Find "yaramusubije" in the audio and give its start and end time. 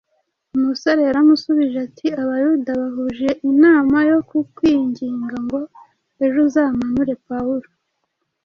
1.07-1.77